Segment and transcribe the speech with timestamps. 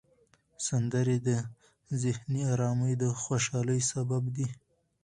[0.67, 1.29] سندرې د
[2.01, 4.47] ذهني آرامۍ او خوشحالۍ سبب دي.